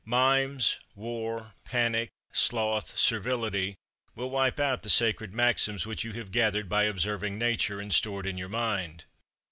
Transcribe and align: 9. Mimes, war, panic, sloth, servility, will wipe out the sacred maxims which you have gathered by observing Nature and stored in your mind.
9. 0.03 0.09
Mimes, 0.09 0.79
war, 0.95 1.53
panic, 1.63 2.09
sloth, 2.31 2.97
servility, 2.97 3.75
will 4.15 4.31
wipe 4.31 4.59
out 4.59 4.81
the 4.81 4.89
sacred 4.89 5.31
maxims 5.31 5.85
which 5.85 6.03
you 6.03 6.13
have 6.13 6.31
gathered 6.31 6.67
by 6.67 6.85
observing 6.85 7.37
Nature 7.37 7.79
and 7.79 7.93
stored 7.93 8.25
in 8.25 8.35
your 8.35 8.49
mind. 8.49 9.03